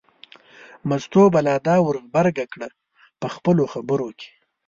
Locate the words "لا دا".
1.47-1.75